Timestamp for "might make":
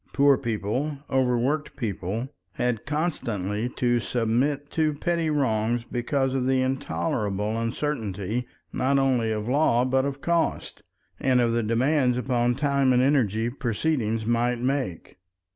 14.25-15.19